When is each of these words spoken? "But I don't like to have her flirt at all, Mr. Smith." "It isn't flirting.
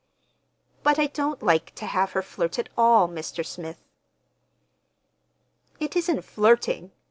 "But 0.81 0.97
I 0.97 1.05
don't 1.05 1.43
like 1.43 1.75
to 1.75 1.85
have 1.85 2.13
her 2.13 2.23
flirt 2.23 2.57
at 2.57 2.69
all, 2.75 3.07
Mr. 3.07 3.45
Smith." 3.45 3.83
"It 5.79 5.95
isn't 5.95 6.23
flirting. 6.23 6.91